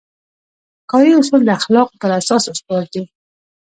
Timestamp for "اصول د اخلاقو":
1.19-1.99